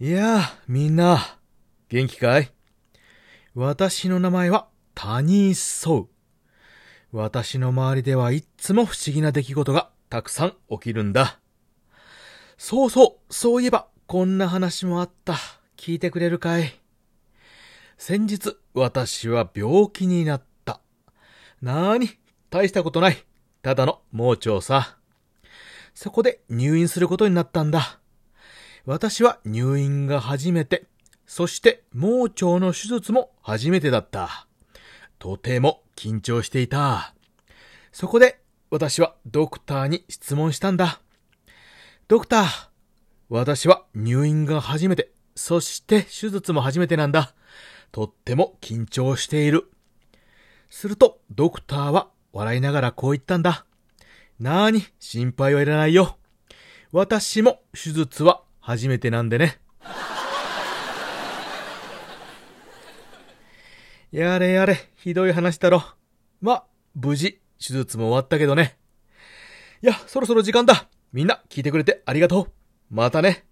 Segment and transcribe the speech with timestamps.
[0.00, 1.38] いやあ、みんな、
[1.88, 2.50] 元気かい？
[3.54, 6.08] 私の名前はタニー・ソ
[7.12, 7.16] ウ。
[7.16, 11.38] 私の周りではいつも不思議な出来事がたくさん起きるんだ。
[12.58, 15.36] そうそう、そういえば、こんな話もあった。
[15.76, 16.80] 聞いてくれるかい？
[17.96, 20.80] 先日、私は病気になった。
[21.62, 22.10] なーに、
[22.50, 23.24] 大したことない。
[23.62, 24.98] ただの盲腸さ。
[25.94, 28.00] そこで入院することになったんだ。
[28.86, 30.84] 私は入院が初めて、
[31.26, 34.46] そして盲腸の手術も初めてだった。
[35.18, 37.14] とても緊張していた。
[37.92, 38.40] そこで
[38.70, 41.00] 私はドクターに質問したんだ。
[42.08, 42.68] ドクター、
[43.30, 47.34] 私は入院が初めて、そして手術も初めてなんだ。
[47.90, 49.70] とっても緊張している。
[50.68, 53.64] するとドクターは笑いながらこう言ったんだ。
[54.38, 56.18] なーに、心配はいらないよ。
[56.92, 59.60] 私も手術は初めてなんでね。
[64.10, 65.84] やれやれ、ひどい話だろ。
[66.40, 68.78] ま、無事、手術も終わったけどね。
[69.82, 70.88] いや、そろそろ時間だ。
[71.12, 72.52] みんな聞いてくれてありがとう。
[72.88, 73.44] またね。